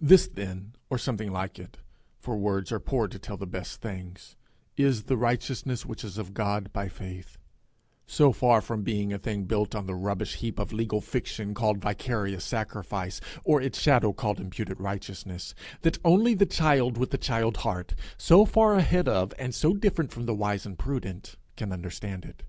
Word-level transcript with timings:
This 0.00 0.26
then, 0.26 0.72
or 0.90 0.98
something 0.98 1.30
like 1.30 1.54
this, 1.54 1.68
for 2.18 2.36
words 2.36 2.72
are 2.72 2.80
poor 2.80 3.06
to 3.06 3.16
tell 3.16 3.36
the 3.36 3.46
best 3.46 3.80
things, 3.80 4.34
is 4.76 5.04
the 5.04 5.16
righteousness 5.16 5.86
which 5.86 6.02
is 6.02 6.18
of 6.18 6.34
God 6.34 6.72
by 6.72 6.88
faith 6.88 7.38
so 8.04 8.32
far 8.32 8.60
from 8.60 8.82
being 8.82 9.12
a 9.12 9.20
thing 9.20 9.44
built 9.44 9.76
on 9.76 9.86
the 9.86 9.94
rubbish 9.94 10.38
heap 10.38 10.58
of 10.58 10.72
legal 10.72 11.00
fiction 11.00 11.54
called 11.54 11.80
vicarious 11.80 12.44
sacrifice, 12.44 13.20
or 13.44 13.62
its 13.62 13.78
shadow 13.78 14.12
called 14.12 14.40
imputed 14.40 14.80
righteousness, 14.80 15.54
that 15.82 15.96
only 16.04 16.34
the 16.34 16.44
child 16.44 16.98
with 16.98 17.12
the 17.12 17.16
child 17.16 17.58
heart, 17.58 17.94
so 18.18 18.44
far 18.44 18.74
ahead 18.74 19.06
of 19.06 19.32
and 19.38 19.54
so 19.54 19.72
different 19.74 20.10
from 20.10 20.26
the 20.26 20.34
wise 20.34 20.66
and 20.66 20.76
prudent, 20.76 21.36
can 21.56 21.70
understand 21.70 22.24
it. 22.24 22.42